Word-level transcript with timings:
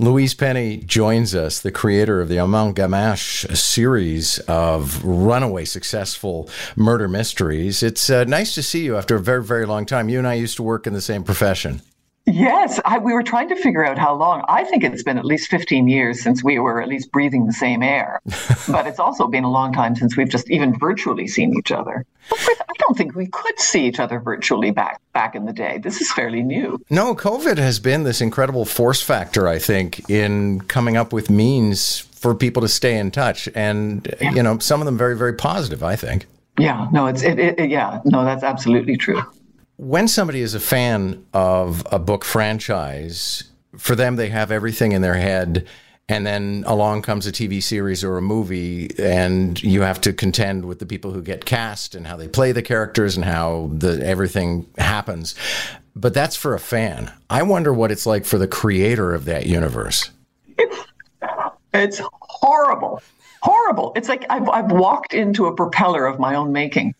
Louise 0.00 0.32
Penny 0.32 0.76
joins 0.76 1.34
us, 1.34 1.58
the 1.58 1.72
creator 1.72 2.20
of 2.20 2.28
the 2.28 2.38
Armand 2.38 2.76
Gamache 2.76 3.56
series 3.56 4.38
of 4.46 5.04
runaway 5.04 5.64
successful 5.64 6.48
murder 6.76 7.08
mysteries. 7.08 7.82
It's 7.82 8.08
uh, 8.08 8.22
nice 8.22 8.54
to 8.54 8.62
see 8.62 8.84
you 8.84 8.96
after 8.96 9.16
a 9.16 9.20
very, 9.20 9.42
very 9.42 9.66
long 9.66 9.86
time. 9.86 10.08
You 10.08 10.18
and 10.18 10.28
I 10.28 10.34
used 10.34 10.54
to 10.58 10.62
work 10.62 10.86
in 10.86 10.92
the 10.92 11.00
same 11.00 11.24
profession. 11.24 11.82
Yes, 12.28 12.78
I, 12.84 12.98
we 12.98 13.14
were 13.14 13.22
trying 13.22 13.48
to 13.48 13.56
figure 13.56 13.84
out 13.84 13.96
how 13.96 14.14
long. 14.14 14.44
I 14.48 14.64
think 14.64 14.84
it's 14.84 15.02
been 15.02 15.16
at 15.16 15.24
least 15.24 15.48
15 15.48 15.88
years 15.88 16.22
since 16.22 16.44
we 16.44 16.58
were 16.58 16.82
at 16.82 16.88
least 16.88 17.10
breathing 17.10 17.46
the 17.46 17.54
same 17.54 17.82
air. 17.82 18.20
but 18.68 18.86
it's 18.86 18.98
also 18.98 19.28
been 19.28 19.44
a 19.44 19.50
long 19.50 19.72
time 19.72 19.96
since 19.96 20.16
we've 20.16 20.28
just 20.28 20.50
even 20.50 20.78
virtually 20.78 21.26
seen 21.26 21.56
each 21.56 21.72
other. 21.72 22.04
I 22.30 22.72
don't 22.78 22.96
think 22.96 23.14
we 23.14 23.28
could 23.28 23.58
see 23.58 23.86
each 23.86 23.98
other 23.98 24.20
virtually 24.20 24.70
back 24.70 25.00
back 25.14 25.34
in 25.34 25.46
the 25.46 25.52
day. 25.52 25.78
This 25.78 26.02
is 26.02 26.12
fairly 26.12 26.42
new. 26.42 26.78
No, 26.90 27.14
COVID 27.14 27.56
has 27.56 27.80
been 27.80 28.04
this 28.04 28.20
incredible 28.20 28.66
force 28.66 29.00
factor, 29.00 29.48
I 29.48 29.58
think, 29.58 30.10
in 30.10 30.60
coming 30.62 30.98
up 30.98 31.12
with 31.14 31.30
means 31.30 32.00
for 32.00 32.34
people 32.34 32.60
to 32.60 32.68
stay 32.68 32.98
in 32.98 33.10
touch. 33.10 33.48
And, 33.54 34.14
yeah. 34.20 34.32
you 34.32 34.42
know, 34.42 34.58
some 34.58 34.82
of 34.82 34.84
them 34.84 34.98
very, 34.98 35.16
very 35.16 35.32
positive, 35.32 35.82
I 35.82 35.96
think. 35.96 36.26
Yeah, 36.58 36.88
no, 36.92 37.06
it's, 37.06 37.22
it, 37.22 37.38
it, 37.38 37.70
yeah, 37.70 38.00
no, 38.04 38.24
that's 38.24 38.42
absolutely 38.42 38.96
true 38.96 39.22
when 39.78 40.08
somebody 40.08 40.40
is 40.40 40.54
a 40.54 40.60
fan 40.60 41.24
of 41.32 41.86
a 41.90 41.98
book 41.98 42.24
franchise, 42.24 43.44
for 43.76 43.94
them, 43.94 44.16
they 44.16 44.28
have 44.28 44.50
everything 44.50 44.92
in 44.92 45.02
their 45.02 45.14
head. 45.14 45.66
And 46.10 46.26
then 46.26 46.64
along 46.66 47.02
comes 47.02 47.26
a 47.26 47.32
TV 47.32 47.62
series 47.62 48.02
or 48.02 48.16
a 48.16 48.22
movie, 48.22 48.90
and 48.98 49.62
you 49.62 49.82
have 49.82 50.00
to 50.02 50.12
contend 50.12 50.64
with 50.64 50.78
the 50.78 50.86
people 50.86 51.12
who 51.12 51.22
get 51.22 51.44
cast 51.44 51.94
and 51.94 52.06
how 52.06 52.16
they 52.16 52.26
play 52.26 52.50
the 52.50 52.62
characters 52.62 53.14
and 53.14 53.24
how 53.24 53.70
the 53.72 54.04
everything 54.04 54.66
happens. 54.78 55.34
But 55.94 56.14
that's 56.14 56.34
for 56.34 56.54
a 56.54 56.58
fan. 56.58 57.12
I 57.28 57.42
wonder 57.42 57.74
what 57.74 57.92
it's 57.92 58.06
like 58.06 58.24
for 58.24 58.38
the 58.38 58.48
creator 58.48 59.14
of 59.14 59.26
that 59.26 59.46
universe. 59.46 60.10
It's, 60.56 60.76
it's 61.74 62.00
horrible, 62.22 63.02
horrible. 63.42 63.92
It's 63.94 64.08
like 64.08 64.24
I've, 64.30 64.48
I've 64.48 64.72
walked 64.72 65.12
into 65.12 65.46
a 65.46 65.54
propeller 65.54 66.06
of 66.06 66.18
my 66.18 66.34
own 66.34 66.52
making. 66.52 66.94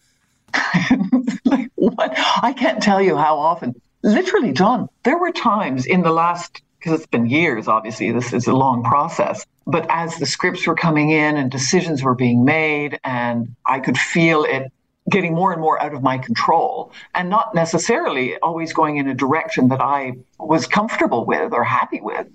like, 1.44 1.70
what? 1.74 2.12
I 2.42 2.52
can't 2.52 2.82
tell 2.82 3.00
you 3.00 3.16
how 3.16 3.38
often. 3.38 3.80
Literally, 4.02 4.52
John, 4.52 4.88
there 5.02 5.18
were 5.18 5.32
times 5.32 5.86
in 5.86 6.02
the 6.02 6.12
last, 6.12 6.62
because 6.78 7.00
it's 7.00 7.06
been 7.06 7.26
years, 7.26 7.68
obviously, 7.68 8.12
this 8.12 8.32
is 8.32 8.46
a 8.46 8.54
long 8.54 8.84
process. 8.84 9.44
But 9.66 9.86
as 9.90 10.16
the 10.16 10.26
scripts 10.26 10.66
were 10.66 10.74
coming 10.74 11.10
in 11.10 11.36
and 11.36 11.50
decisions 11.50 12.02
were 12.02 12.14
being 12.14 12.44
made, 12.44 12.98
and 13.04 13.54
I 13.66 13.80
could 13.80 13.98
feel 13.98 14.44
it 14.44 14.72
getting 15.08 15.34
more 15.34 15.52
and 15.52 15.60
more 15.60 15.82
out 15.82 15.94
of 15.94 16.02
my 16.02 16.18
control 16.18 16.92
and 17.14 17.30
not 17.30 17.54
necessarily 17.54 18.36
always 18.38 18.72
going 18.72 18.98
in 18.98 19.08
a 19.08 19.14
direction 19.14 19.68
that 19.68 19.80
I 19.80 20.12
was 20.38 20.66
comfortable 20.66 21.24
with 21.24 21.52
or 21.52 21.64
happy 21.64 22.00
with. 22.00 22.26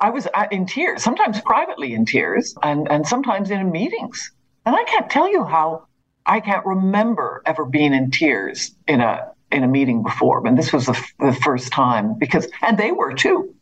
I 0.00 0.10
was 0.10 0.26
uh, 0.34 0.46
in 0.50 0.66
tears, 0.66 1.02
sometimes 1.02 1.40
privately 1.40 1.94
in 1.94 2.06
tears, 2.06 2.54
and, 2.62 2.90
and 2.90 3.06
sometimes 3.06 3.50
in 3.50 3.70
meetings. 3.70 4.32
And 4.64 4.74
I 4.74 4.82
can't 4.84 5.08
tell 5.08 5.30
you 5.30 5.44
how 5.44 5.86
I 6.26 6.40
can't 6.40 6.66
remember 6.66 7.42
ever 7.46 7.64
being 7.64 7.94
in 7.94 8.10
tears 8.10 8.74
in 8.86 9.00
a 9.00 9.32
in 9.52 9.62
a 9.62 9.68
meeting 9.68 10.02
before, 10.02 10.44
and 10.46 10.58
this 10.58 10.72
was 10.72 10.86
the, 10.86 10.92
f- 10.92 11.14
the 11.20 11.32
first 11.32 11.72
time 11.72 12.18
because, 12.18 12.48
and 12.62 12.76
they 12.76 12.90
were 12.90 13.14
too, 13.14 13.54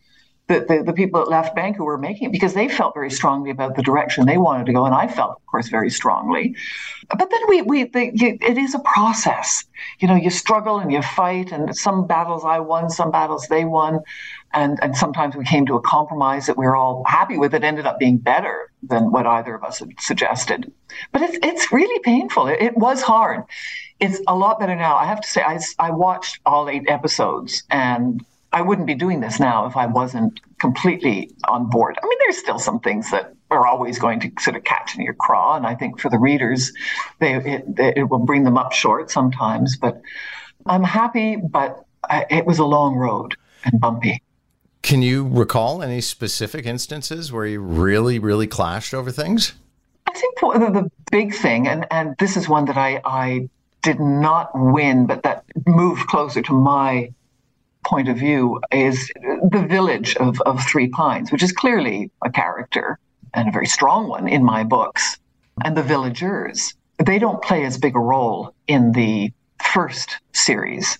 the, 0.46 0.60
the, 0.68 0.82
the 0.84 0.92
people 0.92 1.20
at 1.20 1.28
Left 1.28 1.56
Bank 1.56 1.76
who 1.76 1.84
were 1.84 1.96
making 1.96 2.28
it 2.28 2.32
because 2.32 2.52
they 2.52 2.68
felt 2.68 2.92
very 2.92 3.10
strongly 3.10 3.50
about 3.50 3.76
the 3.76 3.82
direction 3.82 4.26
they 4.26 4.36
wanted 4.36 4.66
to 4.66 4.72
go, 4.74 4.84
and 4.84 4.94
I 4.94 5.08
felt, 5.08 5.30
of 5.36 5.46
course, 5.46 5.68
very 5.68 5.88
strongly. 5.88 6.54
But 7.08 7.30
then 7.30 7.40
we 7.48 7.62
we 7.62 7.84
the, 7.84 8.10
you, 8.14 8.38
it 8.42 8.58
is 8.58 8.74
a 8.74 8.78
process. 8.80 9.64
You 10.00 10.08
know, 10.08 10.16
you 10.16 10.28
struggle 10.28 10.78
and 10.78 10.92
you 10.92 11.00
fight, 11.00 11.50
and 11.50 11.74
some 11.74 12.06
battles 12.06 12.44
I 12.44 12.60
won, 12.60 12.90
some 12.90 13.10
battles 13.10 13.46
they 13.48 13.64
won, 13.64 14.00
and 14.52 14.78
and 14.82 14.94
sometimes 14.94 15.34
we 15.34 15.44
came 15.44 15.64
to 15.66 15.76
a 15.76 15.80
compromise 15.80 16.46
that 16.46 16.58
we 16.58 16.66
were 16.66 16.76
all 16.76 17.04
happy 17.06 17.38
with. 17.38 17.54
It 17.54 17.64
ended 17.64 17.86
up 17.86 17.98
being 17.98 18.18
better 18.18 18.70
than 18.82 19.12
what 19.12 19.26
either 19.26 19.54
of 19.54 19.64
us 19.64 19.78
had 19.78 19.92
suggested. 19.98 20.70
But 21.10 21.22
it's 21.22 21.38
it's 21.42 21.72
really 21.72 22.00
painful. 22.00 22.48
It, 22.48 22.60
it 22.60 22.76
was 22.76 23.00
hard. 23.00 23.44
It's 23.98 24.20
a 24.28 24.34
lot 24.34 24.60
better 24.60 24.76
now. 24.76 24.96
I 24.96 25.06
have 25.06 25.22
to 25.22 25.28
say, 25.28 25.42
I 25.42 25.58
I 25.78 25.90
watched 25.90 26.40
all 26.44 26.68
eight 26.68 26.84
episodes, 26.88 27.62
and 27.70 28.22
I 28.54 28.62
wouldn't 28.62 28.86
be 28.86 28.94
doing 28.94 29.20
this 29.20 29.40
now 29.40 29.66
if 29.66 29.76
I 29.76 29.86
wasn't 29.86 30.40
completely 30.60 31.32
on 31.48 31.68
board. 31.68 31.98
I 32.00 32.06
mean, 32.06 32.18
there's 32.20 32.38
still 32.38 32.60
some 32.60 32.78
things 32.78 33.10
that 33.10 33.34
are 33.50 33.66
always 33.66 33.98
going 33.98 34.20
to 34.20 34.30
sort 34.38 34.54
of 34.54 34.62
catch 34.62 34.94
in 34.94 35.02
your 35.02 35.14
craw, 35.14 35.56
and 35.56 35.66
I 35.66 35.74
think 35.74 35.98
for 35.98 36.08
the 36.08 36.18
readers, 36.18 36.72
they 37.18 37.34
it, 37.34 37.64
it 37.76 38.08
will 38.08 38.20
bring 38.20 38.44
them 38.44 38.56
up 38.56 38.72
short 38.72 39.10
sometimes. 39.10 39.76
But 39.76 40.00
I'm 40.66 40.84
happy, 40.84 41.34
but 41.34 41.84
I, 42.08 42.26
it 42.30 42.46
was 42.46 42.60
a 42.60 42.64
long 42.64 42.94
road 42.94 43.34
and 43.64 43.80
bumpy. 43.80 44.22
Can 44.82 45.02
you 45.02 45.26
recall 45.26 45.82
any 45.82 46.00
specific 46.00 46.64
instances 46.64 47.32
where 47.32 47.46
you 47.46 47.60
really, 47.60 48.20
really 48.20 48.46
clashed 48.46 48.94
over 48.94 49.10
things? 49.10 49.54
I 50.06 50.12
think 50.12 50.38
the 50.38 50.90
big 51.10 51.34
thing, 51.34 51.66
and, 51.66 51.86
and 51.90 52.14
this 52.20 52.36
is 52.36 52.48
one 52.48 52.66
that 52.66 52.76
I, 52.76 53.00
I 53.04 53.48
did 53.82 53.98
not 53.98 54.50
win, 54.54 55.06
but 55.06 55.24
that 55.24 55.44
moved 55.66 56.06
closer 56.06 56.40
to 56.42 56.52
my 56.52 57.10
point 57.84 58.08
of 58.08 58.16
view, 58.16 58.60
is 58.72 59.10
the 59.14 59.66
village 59.68 60.16
of, 60.16 60.40
of 60.42 60.64
Three 60.66 60.88
Pines, 60.88 61.30
which 61.30 61.42
is 61.42 61.52
clearly 61.52 62.10
a 62.24 62.30
character 62.30 62.98
and 63.32 63.48
a 63.48 63.52
very 63.52 63.66
strong 63.66 64.08
one 64.08 64.28
in 64.28 64.44
my 64.44 64.64
books, 64.64 65.18
and 65.64 65.76
the 65.76 65.82
villagers. 65.82 66.74
They 67.04 67.18
don't 67.18 67.42
play 67.42 67.64
as 67.64 67.78
big 67.78 67.96
a 67.96 68.00
role 68.00 68.54
in 68.66 68.92
the 68.92 69.32
first 69.62 70.18
series 70.32 70.98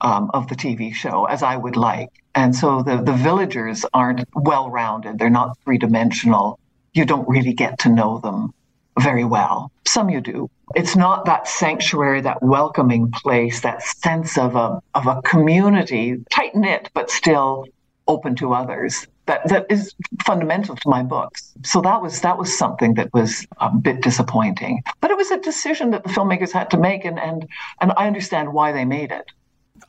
um, 0.00 0.30
of 0.34 0.48
the 0.48 0.54
TV 0.54 0.92
show 0.92 1.24
as 1.24 1.42
I 1.42 1.56
would 1.56 1.76
like. 1.76 2.10
And 2.34 2.54
so 2.54 2.82
the, 2.82 3.02
the 3.02 3.12
villagers 3.12 3.84
aren't 3.92 4.24
well 4.34 4.70
rounded, 4.70 5.18
they're 5.18 5.30
not 5.30 5.58
three 5.64 5.78
dimensional. 5.78 6.58
You 6.94 7.04
don't 7.04 7.28
really 7.28 7.54
get 7.54 7.78
to 7.80 7.88
know 7.88 8.18
them 8.18 8.52
very 9.00 9.24
well. 9.24 9.70
Some 9.86 10.10
you 10.10 10.20
do. 10.20 10.50
It's 10.74 10.96
not 10.96 11.24
that 11.26 11.48
sanctuary, 11.48 12.20
that 12.22 12.42
welcoming 12.42 13.10
place, 13.10 13.60
that 13.60 13.82
sense 13.82 14.38
of 14.38 14.56
a, 14.56 14.82
of 14.94 15.06
a 15.06 15.20
community, 15.22 16.16
tight 16.30 16.54
knit, 16.54 16.90
but 16.94 17.10
still 17.10 17.66
open 18.08 18.34
to 18.36 18.52
others. 18.54 19.06
That, 19.26 19.48
that 19.48 19.66
is 19.70 19.94
fundamental 20.24 20.74
to 20.74 20.88
my 20.88 21.02
books. 21.02 21.52
So 21.64 21.80
that 21.82 22.02
was 22.02 22.22
that 22.22 22.38
was 22.38 22.58
something 22.58 22.94
that 22.94 23.14
was 23.14 23.46
a 23.58 23.70
bit 23.70 24.00
disappointing. 24.00 24.82
But 25.00 25.12
it 25.12 25.16
was 25.16 25.30
a 25.30 25.38
decision 25.38 25.92
that 25.92 26.02
the 26.02 26.08
filmmakers 26.10 26.50
had 26.50 26.70
to 26.70 26.76
make 26.76 27.04
and 27.04 27.20
and, 27.20 27.46
and 27.80 27.92
I 27.96 28.08
understand 28.08 28.52
why 28.52 28.72
they 28.72 28.84
made 28.84 29.12
it. 29.12 29.30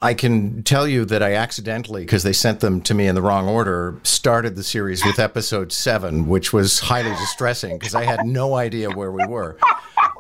I 0.04 0.14
can 0.14 0.64
tell 0.64 0.86
you 0.86 1.06
that 1.06 1.24
I 1.24 1.36
accidentally, 1.36 2.02
because 2.02 2.24
they 2.24 2.34
sent 2.34 2.60
them 2.60 2.82
to 2.82 2.94
me 2.94 3.08
in 3.08 3.16
the 3.16 3.22
wrong 3.22 3.48
order, 3.48 4.02
started 4.04 4.58
the 4.58 4.64
series 4.64 5.06
with 5.06 5.18
episode 5.18 5.72
seven, 5.72 6.28
which 6.28 6.52
was 6.52 6.82
highly 6.82 7.12
distressing 7.12 7.78
because 7.80 7.96
I 7.96 8.04
had 8.04 8.26
no 8.26 8.56
idea 8.56 8.90
where 8.90 9.14
we 9.14 9.26
were. 9.26 9.58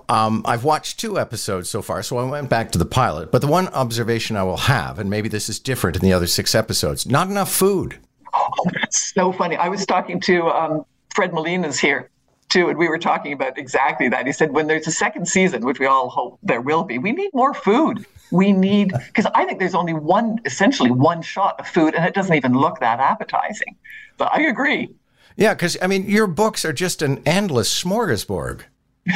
Um, 0.07 0.41
I've 0.45 0.63
watched 0.63 1.01
two 1.01 1.19
episodes 1.19 1.69
so 1.69 1.81
far, 1.81 2.01
so 2.01 2.17
I 2.17 2.23
went 2.23 2.49
back 2.49 2.71
to 2.71 2.77
the 2.77 2.85
pilot. 2.85 3.29
But 3.29 3.41
the 3.41 3.47
one 3.47 3.67
observation 3.67 4.37
I 4.37 4.43
will 4.43 4.55
have, 4.55 4.99
and 4.99 5.09
maybe 5.09 5.27
this 5.27 5.49
is 5.49 5.59
different 5.59 5.97
in 5.97 6.01
the 6.01 6.13
other 6.13 6.27
six 6.27 6.55
episodes, 6.55 7.05
not 7.05 7.27
enough 7.27 7.51
food. 7.51 7.97
Oh, 8.33 8.49
that's 8.73 9.11
so 9.13 9.33
funny. 9.33 9.57
I 9.57 9.67
was 9.67 9.85
talking 9.85 10.21
to 10.21 10.47
um, 10.47 10.85
Fred 11.13 11.33
Molina's 11.33 11.77
here 11.77 12.09
too, 12.53 12.69
and 12.69 12.77
we 12.77 12.87
were 12.87 12.99
talking 12.99 13.33
about 13.33 13.57
exactly 13.57 14.07
that. 14.09 14.27
He 14.27 14.31
said, 14.31 14.51
when 14.51 14.67
there's 14.67 14.87
a 14.87 14.91
second 14.91 15.27
season, 15.27 15.65
which 15.65 15.79
we 15.79 15.87
all 15.87 16.07
hope 16.07 16.37
there 16.43 16.61
will 16.61 16.83
be, 16.83 16.99
we 16.99 17.11
need 17.11 17.31
more 17.33 17.53
food. 17.53 18.05
We 18.31 18.51
need 18.51 18.91
because 19.07 19.25
I 19.33 19.43
think 19.43 19.59
there's 19.59 19.73
only 19.73 19.93
one, 19.93 20.39
essentially 20.45 20.91
one 20.91 21.23
shot 21.23 21.59
of 21.59 21.67
food, 21.67 21.95
and 21.95 22.05
it 22.05 22.13
doesn't 22.13 22.35
even 22.35 22.53
look 22.53 22.79
that 22.79 22.99
appetizing. 22.99 23.75
But 24.17 24.31
I 24.31 24.43
agree. 24.43 24.93
Yeah, 25.35 25.55
because 25.55 25.75
I 25.81 25.87
mean, 25.87 26.07
your 26.07 26.27
books 26.27 26.63
are 26.63 26.73
just 26.73 27.01
an 27.01 27.23
endless 27.25 27.83
smorgasbord. 27.83 28.61
and 29.05 29.15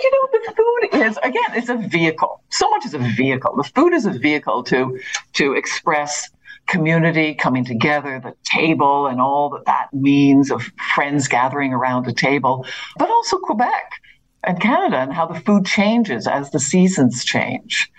you 0.00 0.10
know, 0.12 0.28
what 0.30 0.42
the 0.46 0.54
food 0.56 1.04
is 1.04 1.18
again, 1.24 1.50
it's 1.54 1.68
a 1.68 1.76
vehicle. 1.76 2.40
So 2.50 2.70
much 2.70 2.86
is 2.86 2.94
a 2.94 2.98
vehicle. 2.98 3.56
The 3.56 3.68
food 3.74 3.92
is 3.92 4.06
a 4.06 4.12
vehicle 4.12 4.62
to 4.64 4.98
to 5.34 5.54
express 5.54 6.30
community 6.68 7.34
coming 7.34 7.64
together, 7.64 8.20
the 8.20 8.34
table, 8.44 9.06
and 9.06 9.20
all 9.20 9.50
that 9.50 9.64
that 9.66 9.88
means 9.92 10.50
of 10.50 10.70
friends 10.94 11.26
gathering 11.26 11.72
around 11.72 12.06
a 12.06 12.12
table, 12.12 12.66
but 12.96 13.10
also 13.10 13.38
Quebec 13.38 13.92
and 14.44 14.60
Canada 14.60 14.98
and 14.98 15.12
how 15.12 15.26
the 15.26 15.40
food 15.40 15.66
changes 15.66 16.26
as 16.26 16.50
the 16.50 16.60
seasons 16.60 17.24
change. 17.24 17.90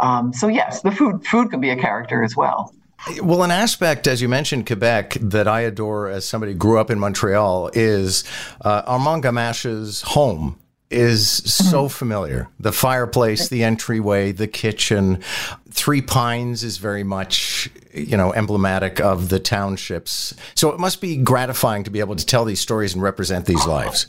Um, 0.00 0.32
so 0.32 0.48
yes, 0.48 0.82
the 0.82 0.90
food 0.90 1.26
food 1.26 1.50
can 1.50 1.60
be 1.60 1.70
a 1.70 1.76
character 1.76 2.24
as 2.24 2.36
well. 2.36 2.74
Well, 3.20 3.42
an 3.42 3.50
aspect, 3.50 4.06
as 4.06 4.22
you 4.22 4.28
mentioned, 4.28 4.66
Quebec, 4.66 5.14
that 5.20 5.48
I 5.48 5.62
adore 5.62 6.08
as 6.08 6.24
somebody 6.24 6.52
who 6.52 6.58
grew 6.58 6.78
up 6.78 6.88
in 6.88 7.00
Montreal 7.00 7.70
is 7.74 8.22
uh, 8.60 8.82
Armand 8.86 9.24
Gamache's 9.24 10.02
home 10.02 10.61
is 10.92 11.28
so 11.28 11.84
mm-hmm. 11.84 11.88
familiar. 11.88 12.48
The 12.60 12.72
fireplace, 12.72 13.48
the 13.48 13.64
entryway, 13.64 14.32
the 14.32 14.46
kitchen. 14.46 15.22
Three 15.70 16.02
Pines 16.02 16.62
is 16.62 16.76
very 16.76 17.02
much, 17.02 17.70
you 17.92 18.16
know, 18.16 18.32
emblematic 18.32 19.00
of 19.00 19.28
the 19.28 19.40
townships. 19.40 20.34
So 20.54 20.70
it 20.70 20.78
must 20.78 21.00
be 21.00 21.16
gratifying 21.16 21.84
to 21.84 21.90
be 21.90 22.00
able 22.00 22.16
to 22.16 22.26
tell 22.26 22.44
these 22.44 22.60
stories 22.60 22.94
and 22.94 23.02
represent 23.02 23.46
these 23.46 23.66
lives. 23.66 24.06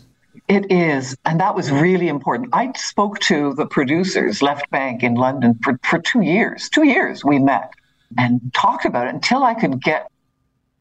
It 0.48 0.72
is. 0.72 1.16
And 1.26 1.40
that 1.40 1.56
was 1.56 1.72
really 1.72 2.08
important. 2.08 2.50
I 2.54 2.74
spoke 2.76 3.20
to 3.22 3.54
the 3.54 3.66
producers, 3.66 4.42
Left 4.42 4.70
Bank 4.72 5.04
in 5.04 5.16
London, 5.16 5.58
for, 5.64 5.80
for 5.84 6.00
two 6.00 6.22
years. 6.22 6.70
Two 6.70 6.86
years 6.86 7.24
we 7.24 7.40
met 7.40 7.72
and 8.18 8.42
talked 8.54 8.86
about 8.86 9.08
it 9.08 9.14
until 9.14 9.44
I 9.44 9.54
could 9.54 9.82
get 9.82 10.10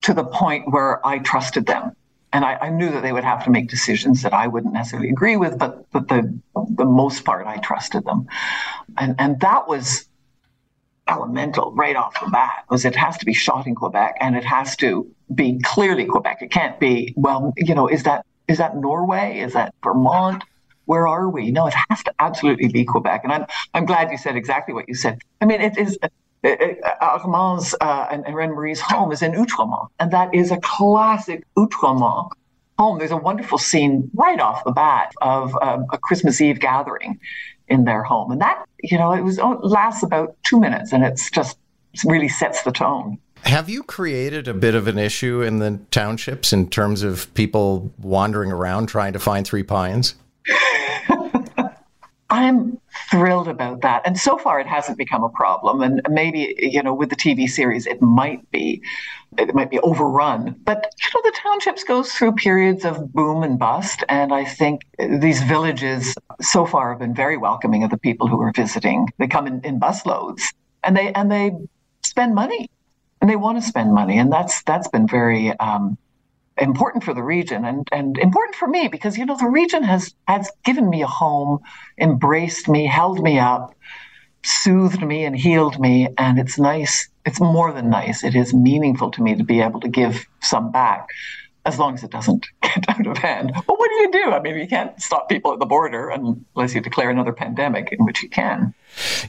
to 0.03 0.15
the 0.15 0.25
point 0.25 0.73
where 0.73 1.07
I 1.07 1.19
trusted 1.19 1.67
them. 1.67 1.95
And 2.33 2.45
I, 2.45 2.55
I, 2.55 2.71
knew 2.71 2.91
that 2.91 3.03
they 3.03 3.13
would 3.13 3.25
have 3.25 3.45
to 3.45 3.51
make 3.51 3.69
decisions 3.69 4.23
that 4.23 4.33
I 4.33 4.47
wouldn't 4.47 4.73
necessarily 4.73 5.11
agree 5.11 5.37
with, 5.37 5.59
but 5.59 5.91
but 5.93 6.09
the 6.09 6.39
the 6.55 6.85
most 6.85 7.25
part 7.25 7.47
I 7.47 7.59
trusted 7.59 8.05
them. 8.05 8.27
And 8.97 9.15
and 9.19 9.39
that 9.41 9.69
was 9.69 10.09
elemental 11.09 11.73
right 11.73 11.97
off 11.97 12.19
the 12.21 12.31
bat 12.31 12.65
was 12.71 12.85
it 12.85 12.97
has 12.97 13.19
to 13.19 13.25
be 13.25 13.35
shot 13.35 13.67
in 13.67 13.75
Quebec 13.75 14.17
and 14.21 14.37
it 14.37 14.45
has 14.45 14.77
to 14.77 15.11
be 15.35 15.59
clearly 15.63 16.05
Quebec. 16.07 16.43
It 16.43 16.51
can't 16.51 16.79
be, 16.79 17.13
well, 17.17 17.53
you 17.57 17.75
know, 17.75 17.89
is 17.89 18.05
that 18.05 18.25
is 18.49 18.59
that 18.59 18.77
Norway? 18.77 19.39
Is 19.39 19.53
that 19.53 19.75
Vermont? 19.83 20.43
Where 20.85 21.07
are 21.07 21.29
we? 21.29 21.51
No, 21.51 21.67
it 21.67 21.75
has 21.91 22.03
to 22.05 22.15
absolutely 22.19 22.69
be 22.69 22.85
Quebec. 22.85 23.23
And 23.25 23.33
I'm 23.33 23.47
I'm 23.75 23.87
glad 23.87 24.11
you 24.11 24.19
said 24.19 24.37
exactly 24.37 24.75
what 24.75 24.89
you 24.89 24.95
said. 24.95 25.21
I 25.41 25.47
mean, 25.47 25.61
it 25.61 25.77
is 25.79 25.99
Armand's 26.45 27.75
uh, 27.81 28.09
and, 28.11 28.27
and 28.27 28.35
Reine-Marie's 28.35 28.81
home 28.81 29.13
is 29.13 29.23
in 29.23 29.33
Outremont, 29.33 29.89
and 29.99 30.11
that 30.13 30.35
is 30.35 30.51
a 30.51 30.59
classic 30.59 31.45
Outremont 31.57 32.31
home. 32.79 32.99
There's 32.99 33.13
a 33.13 33.17
wonderful 33.17 33.59
scene 33.59 34.11
right 34.15 34.41
off 34.41 34.65
the 34.65 34.73
bat 34.73 35.13
of 35.21 35.57
um, 35.63 35.87
a 35.93 35.99
Christmas 35.99 36.41
Eve 36.41 36.59
gathering 36.59 37.21
in 37.69 37.85
their 37.85 38.03
home, 38.03 38.33
and 38.33 38.41
that 38.41 38.65
you 38.83 38.99
know 38.99 39.13
it 39.13 39.23
was 39.23 39.39
it 39.39 39.43
lasts 39.43 40.03
about 40.03 40.37
two 40.45 40.59
minutes, 40.59 40.93
and 40.93 41.05
it's 41.05 41.31
just 41.31 41.59
really 42.05 42.29
sets 42.29 42.63
the 42.63 42.73
tone. 42.73 43.19
Have 43.45 43.69
you 43.69 43.83
created 43.83 44.47
a 44.47 44.55
bit 44.55 44.75
of 44.75 44.87
an 44.87 44.99
issue 44.99 45.43
in 45.43 45.59
the 45.59 45.81
townships 45.91 46.53
in 46.53 46.71
terms 46.71 47.03
of 47.03 47.33
people 47.35 47.93
wandering 47.99 48.53
around 48.53 48.87
trying 48.87 49.13
to 49.13 49.19
find 49.19 49.47
three 49.47 49.65
pines? 49.65 50.15
I'm 52.33 52.81
thrilled 53.11 53.47
about 53.47 53.83
that. 53.83 54.01
And 54.07 54.19
so 54.19 54.39
far, 54.39 54.59
it 54.59 54.67
hasn't 54.67 54.97
become 54.97 55.23
a 55.23 55.29
problem. 55.29 55.83
And 55.83 56.01
maybe, 56.09 56.55
you 56.59 56.83
know, 56.83 56.95
with 56.95 57.11
the 57.11 57.17
TV 57.17 57.49
series, 57.49 57.87
it 57.87 58.01
might 58.01 58.51
be. 58.51 58.83
It 59.39 59.55
might 59.55 59.71
be 59.71 59.79
overrun. 59.81 60.55
But, 60.65 60.95
you 61.01 61.11
know, 61.15 61.31
the 61.31 61.37
townships 61.43 61.85
goes 61.85 62.13
through 62.13 62.33
periods 62.33 62.85
of 62.85 63.15
boom 63.15 63.43
and 63.43 63.59
bust. 63.59 64.05
And 64.11 64.33
I 64.33 64.45
think 64.45 64.83
these 64.99 65.43
villages 65.43 66.15
so 66.43 66.67
far 66.67 66.91
have 66.91 66.99
been 66.99 67.15
very 67.15 67.39
welcoming 67.39 67.83
of 67.83 67.91
the 67.91 67.97
people 67.97 68.29
who 68.29 68.39
are 68.43 68.53
visiting. 68.55 69.09
They 69.19 69.29
come 69.29 69.47
in, 69.47 69.63
in 69.63 69.81
busloads 69.81 70.43
and 70.85 70.95
they 70.95 71.13
and 71.13 71.33
they 71.33 71.53
spend 72.03 72.35
money 72.35 72.69
and 73.23 73.31
they 73.31 73.37
want 73.37 73.59
to 73.59 73.67
spend 73.67 73.95
money. 73.95 74.19
And 74.19 74.31
that's 74.31 74.63
that's 74.65 74.89
been 74.89 75.07
very 75.07 75.59
um, 75.59 75.97
important 76.59 77.03
for 77.05 77.15
the 77.15 77.23
region 77.23 77.65
and, 77.65 77.89
and 77.93 78.19
important 78.19 78.57
for 78.57 78.69
me 78.69 78.89
because 78.89 79.17
you 79.17 79.25
know 79.25 79.37
the 79.37 79.49
region 79.49 79.83
has 79.83 80.15
has 80.29 80.51
given 80.65 80.89
me 80.89 81.03
a 81.03 81.07
home 81.07 81.59
embraced 81.99 82.69
me 82.69 82.87
held 82.87 83.23
me 83.23 83.39
up 83.39 83.75
soothed 84.45 85.03
me 85.03 85.25
and 85.25 85.37
healed 85.37 85.79
me. 85.79 86.09
And 86.19 86.39
it's 86.39 86.59
nice 86.59 87.09
it's 87.25 87.41
more 87.41 87.73
than 87.73 87.89
nice. 87.89 88.25
It 88.25 88.35
is 88.35 88.53
meaningful 88.53 89.13
to 89.13 89.23
me 89.23 89.37
to 89.37 89.45
be 89.45 89.61
able 89.61 89.79
to 89.81 89.89
give 89.89 90.27
some 90.41 90.73
back 90.73 91.07
as 91.65 91.79
long 91.79 91.95
as 91.95 92.03
it 92.03 92.11
doesn't 92.11 92.47
get 92.63 92.89
out 92.89 93.07
of 93.07 93.19
hand 93.19 93.53
but 93.55 93.79
what 93.79 93.89
do 93.89 93.95
you 93.97 94.11
do 94.13 94.31
i 94.33 94.41
mean 94.41 94.57
you 94.57 94.67
can't 94.67 95.01
stop 95.01 95.29
people 95.29 95.53
at 95.53 95.59
the 95.59 95.67
border 95.67 96.11
unless 96.11 96.75
you 96.75 96.81
declare 96.81 97.11
another 97.11 97.33
pandemic 97.33 97.93
in 97.93 98.05
which 98.05 98.23
you 98.23 98.29
can 98.29 98.75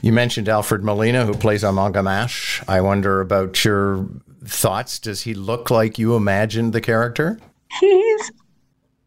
you 0.02 0.12
mentioned 0.12 0.48
alfred 0.48 0.82
molina 0.82 1.24
who 1.24 1.34
plays 1.34 1.62
Gamache 1.62 2.62
i 2.68 2.80
wonder 2.80 3.20
about 3.20 3.64
your 3.64 4.08
thoughts? 4.46 4.98
Does 4.98 5.22
he 5.22 5.34
look 5.34 5.70
like 5.70 5.98
you 5.98 6.14
imagined 6.14 6.72
the 6.72 6.80
character? 6.80 7.38
He's 7.80 8.32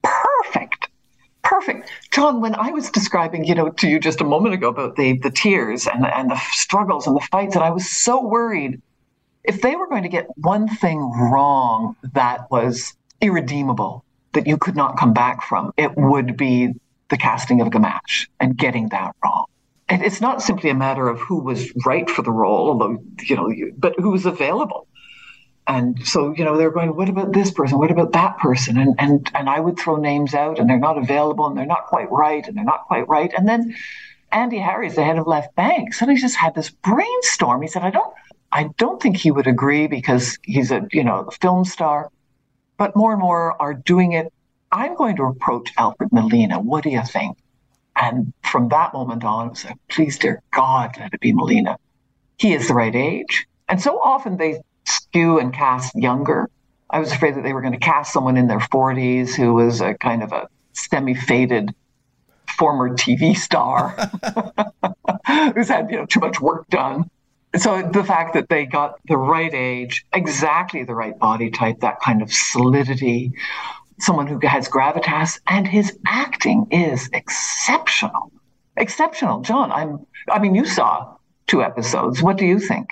perfect. 0.03 0.89
Perfect. 1.44 1.89
John, 2.12 2.41
when 2.41 2.56
I 2.56 2.71
was 2.71 2.89
describing, 2.89 3.45
you 3.45 3.56
know, 3.56 3.69
to 3.69 3.88
you 3.88 4.00
just 4.00 4.19
a 4.19 4.25
moment 4.25 4.53
ago 4.53 4.69
about 4.69 4.97
the 4.97 5.18
the 5.19 5.31
tears 5.31 5.88
and, 5.88 6.06
and 6.06 6.30
the 6.30 6.39
struggles 6.51 7.07
and 7.07 7.15
the 7.15 7.25
fights, 7.31 7.56
and 7.56 7.63
I 7.63 7.69
was 7.69 7.89
so 7.89 8.21
worried 8.21 8.81
if 9.44 9.62
they 9.62 9.75
were 9.75 9.88
going 9.88 10.03
to 10.03 10.09
get 10.09 10.27
one 10.35 10.68
thing 10.68 11.00
wrong 11.00 11.95
that 12.13 12.51
was 12.51 12.94
irredeemable, 13.22 14.04
that 14.34 14.48
you 14.48 14.58
could 14.58 14.75
not 14.75 14.98
come 14.98 15.14
back 15.14 15.44
from, 15.44 15.74
it 15.78 15.96
would 15.96 16.38
be 16.38 16.74
the 17.10 17.18
casting 17.18 17.62
of 17.62 17.69
Gamache 17.69 18.28
and 18.40 18.58
getting 18.58 18.90
that 18.90 19.16
wrong. 19.24 19.46
And 19.90 20.04
it's 20.04 20.19
not 20.19 20.42
simply 20.42 20.69
a 20.69 20.75
matter 20.75 21.08
of 21.08 21.19
who 21.19 21.40
was 21.40 21.72
right 21.86 22.10
for 22.10 22.22
the 22.22 22.31
role, 22.31 22.69
although, 22.69 23.02
you 23.22 23.36
know, 23.36 23.50
but 23.78 23.94
who 23.98 24.12
was 24.12 24.25
available. 24.25 24.88
And 25.68 26.06
so 26.08 26.34
you 26.34 26.46
know 26.46 26.58
they're 26.58 26.72
going 26.72 26.96
what 26.96 27.10
about 27.10 27.34
this 27.34 27.52
person? 27.52 27.78
What 27.78 27.92
about 27.92 28.14
that 28.14 28.38
person? 28.38 28.78
And 28.78 28.96
and 28.98 29.30
and 29.36 29.50
i 29.50 29.60
would 29.60 29.78
throw 29.78 29.98
names 29.98 30.34
out 30.34 30.60
and 30.60 30.69
they're 30.69 30.80
not 30.80 30.98
available 30.98 31.46
and 31.46 31.58
they're 31.58 31.66
not 31.66 31.88
quite 31.88 32.10
right 32.10 32.48
and 32.48 32.56
they're 32.56 32.64
not 32.64 32.86
quite 32.88 33.08
right. 33.10 33.34
And 33.38 33.48
then 33.48 33.75
andy 34.31 34.60
harries 34.60 34.96
the 34.96 35.04
head 35.04 35.18
of 35.18 35.28
left 35.28 35.56
bank 35.56 35.94
suddenly 35.94 36.19
just 36.19 36.38
had 36.38 36.56
this 36.56 36.69
brainstorm. 36.69 37.62
He 37.62 37.68
said 37.68 37.84
i 37.84 37.90
don't 37.90 38.14
i 38.54 38.69
don't 38.78 39.02
think 39.02 39.18
he 39.18 39.30
would 39.30 39.48
agree 39.48 39.88
because 39.88 40.38
he's 40.42 40.72
a 40.72 40.88
you 40.92 41.04
know 41.04 41.25
a 41.28 41.31
film 41.31 41.66
star 41.66 42.12
but 42.77 42.95
more 42.95 43.12
and 43.12 43.21
more 43.21 43.59
are 43.62 43.74
doing 43.74 44.13
it. 44.13 44.31
I'm 44.71 44.95
going 44.95 45.15
to 45.18 45.24
approach 45.24 45.71
alfred 45.77 46.12
molina. 46.12 46.59
What 46.59 46.83
do 46.83 46.89
you 46.89 47.01
think? 47.03 47.38
And 47.95 48.33
from 48.44 48.69
that 48.69 48.94
moment 48.94 49.24
on 49.24 49.47
it 49.47 49.50
was 49.51 49.65
like 49.65 49.77
please 49.89 50.19
dear 50.19 50.41
god 50.53 50.95
let 51.00 51.13
it 51.13 51.19
be 51.19 51.33
molina. 51.33 51.77
He 52.38 52.53
is 52.53 52.68
the 52.68 52.74
right 52.74 52.95
age. 52.95 53.47
And 53.68 53.81
so 53.81 54.00
often 54.00 54.38
they 54.38 54.62
skew 54.85 55.39
and 55.39 55.53
cast 55.53 55.95
younger. 55.95 56.50
I 56.89 57.00
was 57.00 57.12
afraid 57.12 57.35
that 57.35 57.44
they 57.44 57.53
were 57.53 57.62
going 57.62 57.74
to 57.74 57.79
cast 57.79 58.13
someone 58.13 58.38
in 58.38 58.47
their 58.47 58.59
40s 58.59 59.35
who 59.35 59.53
was 59.53 59.81
a 59.81 59.95
kind 59.95 60.23
of 60.23 60.31
a 60.31 60.47
semi 60.73 61.15
faded 61.15 61.73
former 62.57 62.89
TV 62.89 63.35
star 63.35 63.89
who's 65.53 65.68
had 65.68 65.89
you 65.91 65.97
know 65.97 66.06
too 66.06 66.19
much 66.19 66.39
work 66.39 66.68
done. 66.69 67.09
So 67.57 67.81
the 67.81 68.04
fact 68.04 68.33
that 68.33 68.50
they 68.50 68.65
got 68.65 69.00
the 69.07 69.18
right 69.18 69.54
age, 69.54 70.06
exactly 70.13 70.83
the 70.83 70.95
right 70.95 71.18
body 71.18 71.50
type, 71.50 71.80
that 71.81 72.00
kind 72.01 72.21
of 72.21 72.31
solidity, 72.31 73.33
someone 74.00 74.27
who 74.27 74.39
has 74.48 74.69
gravitas, 74.69 75.39
and 75.48 75.68
his 75.68 75.98
acting 76.06 76.68
is 76.71 77.09
exceptional. 77.13 78.31
Exceptional, 78.75 79.42
John. 79.42 79.71
I'm. 79.71 80.06
I 80.30 80.39
mean, 80.39 80.54
you 80.54 80.65
saw 80.65 81.15
two 81.48 81.63
episodes. 81.63 82.21
What 82.21 82.38
do 82.38 82.45
you 82.45 82.59
think? 82.59 82.89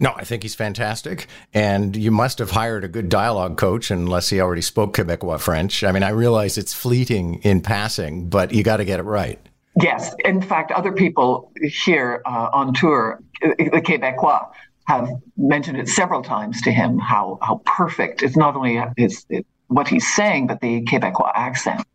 No, 0.00 0.14
I 0.16 0.24
think 0.24 0.42
he's 0.42 0.54
fantastic. 0.54 1.26
And 1.52 1.94
you 1.94 2.10
must 2.10 2.38
have 2.38 2.52
hired 2.52 2.84
a 2.84 2.88
good 2.88 3.08
dialogue 3.10 3.58
coach, 3.58 3.90
unless 3.90 4.30
he 4.30 4.40
already 4.40 4.62
spoke 4.62 4.96
Quebecois 4.96 5.40
French. 5.40 5.84
I 5.84 5.92
mean, 5.92 6.02
I 6.02 6.10
realize 6.10 6.56
it's 6.56 6.72
fleeting 6.72 7.42
in 7.42 7.60
passing, 7.60 8.30
but 8.30 8.52
you 8.52 8.62
got 8.62 8.78
to 8.78 8.86
get 8.86 9.00
it 9.00 9.04
right. 9.04 9.38
Yes. 9.80 10.14
In 10.24 10.40
fact, 10.40 10.72
other 10.72 10.92
people 10.92 11.52
here 11.62 12.22
uh, 12.26 12.50
on 12.52 12.74
tour, 12.74 13.22
the 13.40 13.82
Quebecois, 13.84 14.50
have 14.86 15.10
mentioned 15.36 15.78
it 15.78 15.88
several 15.88 16.22
times 16.22 16.62
to 16.62 16.72
him 16.72 16.98
how, 16.98 17.38
how 17.42 17.60
perfect 17.66 18.22
it's 18.22 18.36
not 18.36 18.56
only 18.56 18.80
his, 18.96 19.26
it, 19.28 19.46
what 19.66 19.86
he's 19.86 20.06
saying, 20.14 20.46
but 20.46 20.60
the 20.60 20.82
Quebecois 20.84 21.30
accent. 21.34 21.86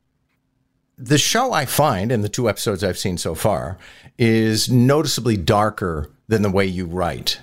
The 0.98 1.18
show 1.18 1.54
I 1.54 1.66
find, 1.66 2.12
in 2.12 2.22
the 2.22 2.30
two 2.30 2.48
episodes 2.48 2.84
I've 2.84 3.00
seen 3.00 3.18
so 3.18 3.34
far, 3.34 3.80
is 4.20 4.70
noticeably 4.70 5.38
darker 5.38 6.12
than 6.28 6.44
the 6.44 6.52
way 6.52 6.66
you 6.68 6.86
write. 6.86 7.40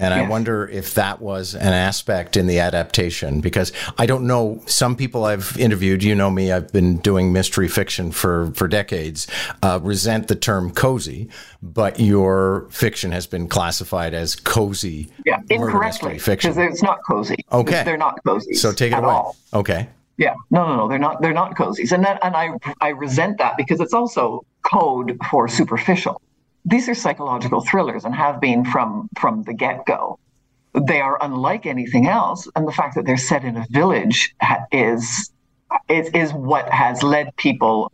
And 0.00 0.14
yes. 0.14 0.24
I 0.24 0.28
wonder 0.28 0.66
if 0.66 0.94
that 0.94 1.20
was 1.20 1.54
an 1.54 1.74
aspect 1.74 2.36
in 2.38 2.46
the 2.46 2.58
adaptation 2.58 3.42
because 3.42 3.70
I 3.98 4.06
don't 4.06 4.26
know. 4.26 4.62
Some 4.64 4.96
people 4.96 5.24
I've 5.24 5.56
interviewed, 5.58 6.02
you 6.02 6.14
know 6.14 6.30
me, 6.30 6.50
I've 6.50 6.72
been 6.72 6.96
doing 6.96 7.34
mystery 7.34 7.68
fiction 7.68 8.10
for, 8.10 8.50
for 8.52 8.66
decades, 8.66 9.26
uh, 9.62 9.78
resent 9.82 10.28
the 10.28 10.36
term 10.36 10.72
cozy, 10.72 11.28
but 11.62 12.00
your 12.00 12.66
fiction 12.70 13.12
has 13.12 13.26
been 13.26 13.46
classified 13.46 14.14
as 14.14 14.34
cozy. 14.34 15.10
Yeah, 15.26 15.40
incorrectly. 15.50 16.14
Because 16.14 16.56
it's 16.56 16.82
not 16.82 17.00
cozy. 17.06 17.36
Okay. 17.52 17.84
They're 17.84 17.98
not 17.98 18.24
cozy. 18.24 18.54
So 18.54 18.72
take 18.72 18.92
it 18.92 18.98
away. 18.98 19.08
All. 19.08 19.36
Okay. 19.52 19.88
Yeah, 20.16 20.34
no, 20.50 20.66
no, 20.66 20.76
no, 20.76 20.88
they're 20.88 20.98
not. 20.98 21.22
They're 21.22 21.32
not 21.32 21.56
cozies, 21.56 21.92
and 21.92 22.04
that, 22.04 22.18
and 22.22 22.36
I, 22.36 22.50
I 22.82 22.88
resent 22.90 23.38
that 23.38 23.56
because 23.56 23.80
it's 23.80 23.94
also 23.94 24.44
code 24.62 25.18
for 25.30 25.48
superficial 25.48 26.20
these 26.64 26.88
are 26.88 26.94
psychological 26.94 27.60
thrillers 27.60 28.04
and 28.04 28.14
have 28.14 28.40
been 28.40 28.64
from 28.64 29.08
from 29.18 29.42
the 29.44 29.54
get-go. 29.54 30.18
They 30.72 31.00
are 31.00 31.18
unlike 31.20 31.66
anything 31.66 32.06
else 32.06 32.48
and 32.54 32.66
the 32.66 32.72
fact 32.72 32.94
that 32.94 33.06
they're 33.06 33.16
set 33.16 33.44
in 33.44 33.56
a 33.56 33.66
village 33.70 34.34
is 34.70 35.30
is, 35.88 36.08
is 36.14 36.32
what 36.32 36.68
has 36.68 37.02
led 37.02 37.34
people 37.36 37.92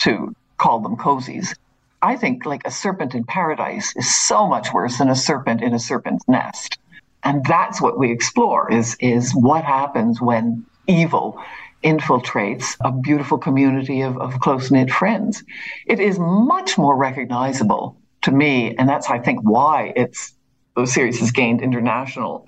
to 0.00 0.34
call 0.58 0.80
them 0.80 0.96
cozies. 0.96 1.54
I 2.02 2.16
think 2.16 2.46
like 2.46 2.62
a 2.66 2.70
serpent 2.70 3.14
in 3.14 3.24
paradise 3.24 3.94
is 3.96 4.14
so 4.26 4.46
much 4.46 4.72
worse 4.72 4.98
than 4.98 5.08
a 5.08 5.16
serpent 5.16 5.62
in 5.62 5.74
a 5.74 5.78
serpent's 5.78 6.26
nest. 6.28 6.78
And 7.22 7.44
that's 7.44 7.80
what 7.80 7.98
we 7.98 8.10
explore 8.10 8.72
is 8.72 8.96
is 9.00 9.32
what 9.32 9.64
happens 9.64 10.20
when 10.20 10.64
evil 10.86 11.42
infiltrates 11.84 12.76
a 12.80 12.92
beautiful 12.92 13.38
community 13.38 14.02
of, 14.02 14.18
of 14.18 14.40
close 14.40 14.70
knit 14.70 14.90
friends. 14.90 15.42
It 15.86 16.00
is 16.00 16.18
much 16.18 16.76
more 16.76 16.96
recognizable 16.96 17.96
to 18.22 18.30
me, 18.30 18.74
and 18.76 18.88
that's 18.88 19.08
I 19.08 19.18
think 19.18 19.40
why 19.42 19.92
it's 19.96 20.34
the 20.76 20.86
series 20.86 21.20
has 21.20 21.30
gained 21.30 21.62
international 21.62 22.46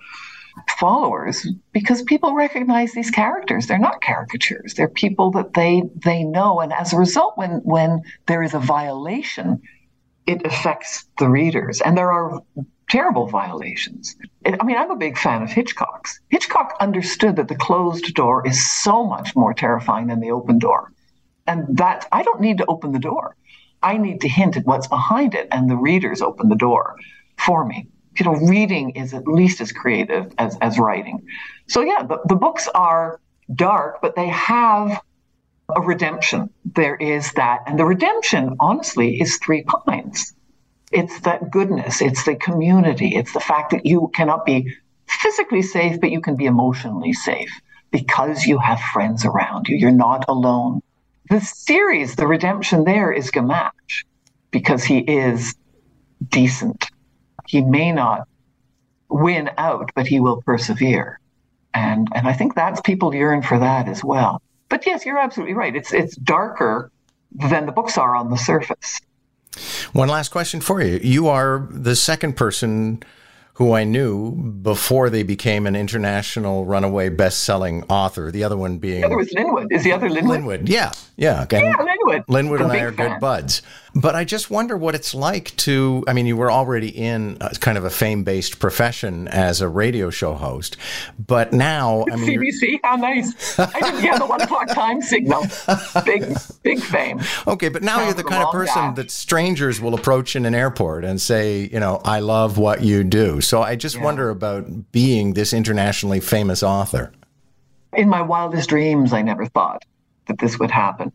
followers 0.79 1.47
because 1.73 2.03
people 2.03 2.35
recognize 2.35 2.93
these 2.93 3.11
characters 3.11 3.67
they're 3.67 3.79
not 3.79 4.03
caricatures 4.03 4.75
they're 4.75 4.87
people 4.87 5.31
that 5.31 5.55
they 5.55 5.83
they 6.05 6.23
know 6.23 6.61
and 6.61 6.75
as 6.75 6.93
a 6.93 6.97
result 6.99 7.39
when 7.39 7.53
when 7.65 8.03
there 8.27 8.43
is 8.43 8.53
a 8.53 8.59
violation 8.59 9.59
it 10.27 10.45
affects 10.45 11.07
the 11.19 11.27
readers 11.27 11.81
and 11.81 11.97
there 11.97 12.13
are 12.13 12.39
terrible 12.93 13.27
violations. 13.27 14.15
I 14.45 14.63
mean, 14.65 14.77
I'm 14.77 14.91
a 14.91 14.97
big 14.97 15.17
fan 15.17 15.43
of 15.43 15.51
Hitchcock's. 15.51 16.21
Hitchcock 16.29 16.75
understood 16.79 17.37
that 17.37 17.49
the 17.49 17.55
closed 17.55 18.13
door 18.15 18.47
is 18.47 18.71
so 18.83 19.05
much 19.05 19.35
more 19.35 19.55
terrifying 19.55 20.09
than 20.09 20.21
the 20.21 20.31
open 20.31 20.59
door. 20.59 20.93
And 21.47 21.79
that 21.79 22.07
I 22.13 22.23
don't 22.23 22.43
need 22.43 22.59
to 22.59 22.67
open 22.67 22.93
the 22.93 22.99
door. 22.99 23.35
I 23.83 23.97
need 23.97 24.21
to 24.23 24.29
hint 24.29 24.57
at 24.57 24.65
what's 24.65 24.87
behind 24.87 25.35
it, 25.35 25.49
and 25.51 25.71
the 25.71 25.77
readers 25.77 26.23
open 26.23 26.49
the 26.49 26.57
door 26.57 26.97
for 27.37 27.65
me. 27.65 27.89
You 28.19 28.27
know, 28.27 28.35
reading 28.35 28.91
is 28.91 29.15
at 29.15 29.27
least 29.27 29.61
as 29.61 29.73
creative 29.73 30.33
as, 30.39 30.57
as 30.61 30.79
writing. 30.79 31.27
So, 31.67 31.81
yeah, 31.81 32.03
the, 32.03 32.21
the 32.27 32.35
books 32.35 32.69
are 32.75 33.21
dark, 33.55 34.01
but 34.03 34.15
they 34.17 34.29
have 34.29 35.01
a 35.75 35.81
redemption. 35.81 36.51
There 36.65 36.97
is 36.97 37.33
that. 37.33 37.61
And 37.67 37.79
the 37.79 37.85
redemption, 37.85 38.57
honestly, 38.61 39.21
is 39.21 39.39
three 39.39 39.65
pines. 39.65 40.35
It's 40.93 41.21
that 41.21 41.51
goodness, 41.51 42.03
it's 42.03 42.25
the 42.25 42.37
community, 42.37 43.17
it's 43.17 43.33
the 43.33 43.41
fact 43.41 43.71
that 43.71 43.87
you 43.87 44.11
cannot 44.15 44.45
be 44.45 44.77
physically 45.07 45.63
safe, 45.63 45.99
but 46.01 46.11
you 46.11 46.21
can 46.21 46.37
be 46.37 46.45
emotionally 46.45 47.15
safe 47.15 47.51
because 47.91 48.45
you 48.45 48.59
have 48.59 48.79
friends 48.79 49.25
around 49.25 49.69
you. 49.69 49.77
You're 49.77 49.91
not 49.91 50.27
alone. 50.29 50.83
The 51.31 51.41
series, 51.41 52.17
the 52.17 52.27
redemption 52.27 52.85
there 52.85 53.13
is 53.13 53.31
Gamache 53.31 54.05
because 54.51 54.85
he 54.85 54.99
is 54.99 55.55
decent. 56.29 56.91
He 57.47 57.63
may 57.63 57.93
not 57.93 58.29
win 59.09 59.51
out, 59.59 59.91
but 59.95 60.07
he 60.07 60.21
will 60.21 60.43
persevere. 60.43 61.19
And 61.75 62.09
and 62.15 62.29
I 62.29 62.33
think 62.33 62.55
that's 62.55 62.81
people 62.81 63.15
yearn 63.15 63.43
for 63.43 63.59
that 63.59 63.89
as 63.89 64.05
well. 64.05 64.43
But 64.69 64.85
yes, 64.87 65.07
you're 65.07 65.19
absolutely 65.19 65.55
right. 65.55 65.75
It's 65.75 65.93
it's 65.93 66.17
darker 66.17 66.91
than 67.33 67.67
the 67.67 67.73
books 67.73 67.97
are 67.97 68.15
on 68.15 68.31
the 68.31 68.37
surface. 68.37 69.01
One 69.93 70.09
last 70.09 70.31
question 70.31 70.61
for 70.61 70.83
you. 70.83 70.99
You 71.03 71.29
are 71.29 71.67
the 71.71 71.97
second 71.97 72.37
person 72.37 73.03
who 73.55 73.75
I 73.75 73.85
knew 73.85 74.33
before 74.33 75.11
they 75.11 75.23
became 75.23 75.67
an 75.67 75.77
international 75.77 76.65
runaway 76.65 77.11
best-selling 77.11 77.85
author. 77.85 78.31
The 78.31 78.45
other 78.45 78.57
one 78.57 78.79
being 78.79 79.03
the 79.03 79.07
other 79.07 79.17
was 79.17 79.33
Linwood. 79.33 79.71
Is 79.71 79.85
the 79.85 79.93
other 79.93 80.09
Linwood? 80.09 80.39
Linwood, 80.39 80.69
yeah, 80.69 80.93
yeah. 81.17 81.43
Okay. 81.43 81.61
yeah, 81.61 81.75
Linwood. 82.05 82.25
Linwood 82.29 82.61
and 82.61 82.73
I 82.73 82.81
are 82.81 82.93
fan. 82.93 83.11
good 83.11 83.21
buds. 83.21 83.63
But 83.95 84.15
I 84.15 84.25
just 84.25 84.51
wonder 84.51 84.77
what 84.77 84.95
it's 84.95 85.15
like 85.15 85.55
to. 85.59 86.03
I 86.09 86.15
mean, 86.15 86.27
you 86.27 86.37
were 86.37 86.51
already 86.51 86.89
in 86.89 87.37
a, 87.41 87.51
kind 87.51 87.77
of 87.77 87.85
a 87.85 87.91
fame-based 87.91 88.59
profession 88.59 89.29
as 89.29 89.61
a 89.61 89.69
radio 89.69 90.09
show 90.09 90.33
host, 90.35 90.79
but 91.19 91.53
now, 91.53 92.07
I 92.11 92.17
mean, 92.17 92.41
CBC, 92.41 92.81
how 92.83 92.97
nice! 92.97 93.59
I 93.59 93.81
didn't 93.81 94.01
get 94.01 94.19
the 94.19 94.27
one 94.27 94.41
o'clock 94.41 94.69
time 94.69 95.03
signal. 95.03 95.45
Big, 96.07 96.25
big 96.63 96.81
fame. 96.81 97.21
Okay, 97.47 97.69
but 97.69 97.83
now 97.83 98.03
you're 98.03 98.15
the 98.15 98.25
kind 98.25 98.43
of 98.43 98.51
person 98.51 98.95
that 98.95 99.11
strangers 99.11 99.81
will 99.81 99.95
approach 99.95 100.37
in 100.37 100.47
an 100.47 100.55
airport 100.55 101.05
and 101.05 101.21
say, 101.21 101.69
you 101.71 101.81
know, 101.81 102.01
I 102.05 102.21
love 102.21 102.57
what 102.57 102.83
you 102.83 103.05
do. 103.05 103.43
So 103.43 103.63
I 103.63 103.77
just 103.77 103.97
yeah. 103.97 104.05
wonder 104.05 104.31
about 104.31 104.91
being 104.93 105.35
this 105.35 105.53
internationally 105.53 106.21
famous 106.21 106.63
author. 106.63 107.13
In 107.93 108.09
my 108.09 108.23
wildest 108.23 108.71
dreams, 108.71 109.13
I 109.13 109.21
never 109.21 109.45
thought 109.45 109.85
that 110.27 110.39
this 110.39 110.59
would 110.59 110.71
happen. 110.71 111.13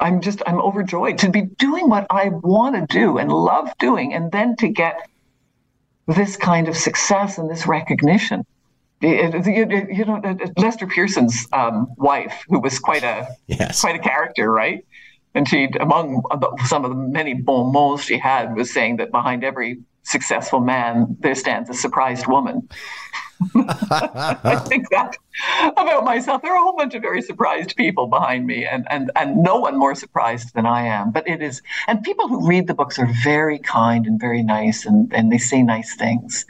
I'm 0.00 0.20
just, 0.20 0.42
I'm 0.46 0.60
overjoyed 0.60 1.18
to 1.18 1.30
be 1.30 1.42
doing 1.42 1.88
what 1.88 2.06
I 2.10 2.28
want 2.28 2.74
to 2.74 2.86
do 2.92 3.18
and 3.18 3.30
love 3.30 3.70
doing, 3.78 4.14
and 4.14 4.32
then 4.32 4.56
to 4.56 4.68
get 4.68 5.08
this 6.06 6.36
kind 6.36 6.68
of 6.68 6.76
success 6.76 7.38
and 7.38 7.48
this 7.48 7.66
recognition. 7.66 8.44
Uh, 9.02 9.08
you 9.08 10.04
know, 10.04 10.20
uh, 10.22 10.34
uh, 10.34 10.46
Lester 10.56 10.86
Pearson's 10.86 11.46
um, 11.52 11.88
wife, 11.96 12.44
who 12.48 12.60
was 12.60 12.78
quite 12.78 13.02
a 13.02 13.28
yes. 13.48 13.80
quite 13.80 13.96
a 13.96 13.98
character, 13.98 14.50
right? 14.50 14.84
And 15.34 15.48
she, 15.48 15.68
among 15.80 16.22
some 16.66 16.84
of 16.84 16.90
the 16.90 16.96
many 16.96 17.34
bon 17.34 17.72
mots 17.72 18.04
she 18.04 18.18
had, 18.18 18.54
was 18.54 18.72
saying 18.72 18.98
that 18.98 19.10
behind 19.10 19.44
every 19.44 19.80
successful 20.02 20.60
man, 20.60 21.16
there 21.20 21.34
stands 21.34 21.70
a 21.70 21.74
surprised 21.74 22.26
woman. 22.26 22.68
I 23.56 24.62
think 24.68 24.88
that 24.90 25.16
about 25.76 26.04
myself. 26.04 26.42
There 26.42 26.52
are 26.52 26.58
a 26.58 26.62
whole 26.62 26.76
bunch 26.76 26.94
of 26.94 27.02
very 27.02 27.22
surprised 27.22 27.76
people 27.76 28.06
behind 28.06 28.46
me, 28.46 28.64
and, 28.64 28.86
and, 28.90 29.10
and 29.16 29.36
no 29.42 29.58
one 29.58 29.78
more 29.78 29.94
surprised 29.94 30.54
than 30.54 30.66
I 30.66 30.82
am. 30.82 31.10
But 31.10 31.26
it 31.28 31.42
is, 31.42 31.62
and 31.88 32.02
people 32.02 32.28
who 32.28 32.46
read 32.46 32.66
the 32.66 32.74
books 32.74 32.98
are 32.98 33.08
very 33.24 33.58
kind 33.58 34.06
and 34.06 34.20
very 34.20 34.42
nice, 34.42 34.86
and, 34.86 35.12
and 35.12 35.32
they 35.32 35.38
say 35.38 35.62
nice 35.62 35.96
things. 35.96 36.44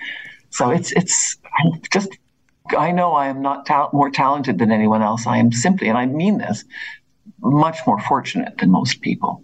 So 0.50 0.70
it's, 0.70 0.92
it's 0.92 1.38
I'm 1.58 1.80
just, 1.90 2.10
I 2.76 2.92
know 2.92 3.12
I 3.12 3.28
am 3.28 3.40
not 3.40 3.64
ta- 3.64 3.90
more 3.92 4.10
talented 4.10 4.58
than 4.58 4.70
anyone 4.70 5.02
else. 5.02 5.26
I 5.26 5.38
am 5.38 5.50
simply, 5.50 5.88
and 5.88 5.96
I 5.96 6.06
mean 6.06 6.38
this, 6.38 6.64
much 7.40 7.78
more 7.86 8.00
fortunate 8.00 8.58
than 8.58 8.70
most 8.70 9.00
people. 9.00 9.42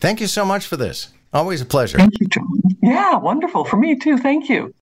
Thank 0.00 0.20
you 0.20 0.26
so 0.26 0.44
much 0.44 0.66
for 0.66 0.76
this. 0.76 1.08
Always 1.32 1.60
a 1.60 1.66
pleasure. 1.66 1.98
Thank 1.98 2.18
you, 2.20 2.26
John. 2.28 2.57
Yeah, 2.88 3.18
wonderful. 3.18 3.64
For 3.64 3.76
me 3.76 3.96
too. 3.96 4.18
Thank 4.18 4.48
you. 4.48 4.72